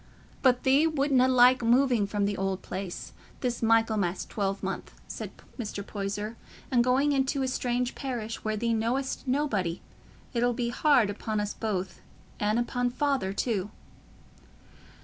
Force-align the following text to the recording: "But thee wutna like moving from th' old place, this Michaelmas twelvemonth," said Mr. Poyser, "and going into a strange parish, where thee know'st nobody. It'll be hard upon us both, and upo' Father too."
"But 0.41 0.63
thee 0.63 0.87
wutna 0.87 1.27
like 1.27 1.61
moving 1.61 2.07
from 2.07 2.25
th' 2.25 2.35
old 2.35 2.63
place, 2.63 3.13
this 3.41 3.61
Michaelmas 3.61 4.25
twelvemonth," 4.25 4.95
said 5.07 5.29
Mr. 5.59 5.85
Poyser, 5.85 6.37
"and 6.71 6.83
going 6.83 7.11
into 7.11 7.43
a 7.43 7.47
strange 7.47 7.93
parish, 7.93 8.37
where 8.43 8.57
thee 8.57 8.73
know'st 8.73 9.27
nobody. 9.27 9.79
It'll 10.33 10.53
be 10.53 10.69
hard 10.69 11.11
upon 11.11 11.39
us 11.39 11.53
both, 11.53 12.01
and 12.39 12.57
upo' 12.57 12.89
Father 12.89 13.31
too." 13.31 13.69